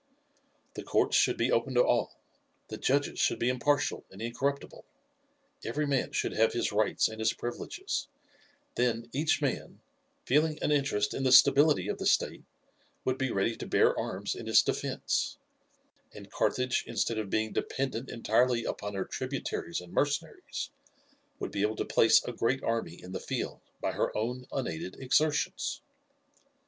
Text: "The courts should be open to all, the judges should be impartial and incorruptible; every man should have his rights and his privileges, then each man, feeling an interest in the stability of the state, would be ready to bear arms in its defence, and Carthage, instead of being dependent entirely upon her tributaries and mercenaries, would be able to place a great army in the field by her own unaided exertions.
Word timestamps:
"The 0.73 0.81
courts 0.81 1.15
should 1.15 1.37
be 1.37 1.51
open 1.51 1.75
to 1.75 1.83
all, 1.85 2.17
the 2.69 2.77
judges 2.79 3.19
should 3.19 3.37
be 3.37 3.49
impartial 3.49 4.03
and 4.09 4.19
incorruptible; 4.19 4.83
every 5.63 5.85
man 5.85 6.11
should 6.11 6.33
have 6.33 6.53
his 6.53 6.71
rights 6.71 7.07
and 7.07 7.19
his 7.19 7.33
privileges, 7.33 8.07
then 8.73 9.07
each 9.13 9.43
man, 9.43 9.79
feeling 10.25 10.57
an 10.63 10.71
interest 10.71 11.13
in 11.13 11.21
the 11.21 11.31
stability 11.31 11.87
of 11.87 11.99
the 11.99 12.07
state, 12.07 12.41
would 13.05 13.19
be 13.19 13.29
ready 13.29 13.55
to 13.57 13.67
bear 13.67 13.95
arms 13.95 14.33
in 14.33 14.47
its 14.47 14.63
defence, 14.63 15.37
and 16.15 16.31
Carthage, 16.31 16.83
instead 16.87 17.19
of 17.19 17.29
being 17.29 17.53
dependent 17.53 18.09
entirely 18.09 18.65
upon 18.65 18.95
her 18.95 19.05
tributaries 19.05 19.81
and 19.81 19.93
mercenaries, 19.93 20.71
would 21.37 21.51
be 21.51 21.61
able 21.61 21.75
to 21.75 21.85
place 21.85 22.23
a 22.23 22.31
great 22.33 22.63
army 22.63 22.99
in 23.03 23.11
the 23.11 23.19
field 23.19 23.61
by 23.79 23.91
her 23.91 24.17
own 24.17 24.47
unaided 24.51 24.95
exertions. 24.99 25.79